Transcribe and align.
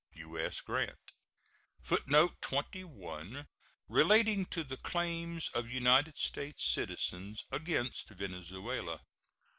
U.S. 0.13 0.61
GRANT. 0.61 0.97
[Footnote 1.83 2.41
21: 2.41 3.47
Relating 3.87 4.47
to 4.47 4.63
the 4.63 4.77
claims 4.77 5.49
of 5.49 5.69
United 5.69 6.17
States 6.17 6.65
citizens 6.65 7.45
against 7.51 8.09
Venezuela. 8.09 9.01